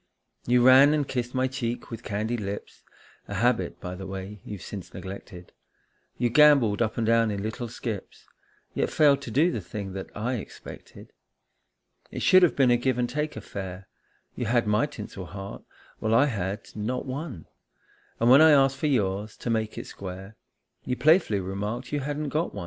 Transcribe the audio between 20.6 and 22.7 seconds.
You playfully remarked you hadn't got one.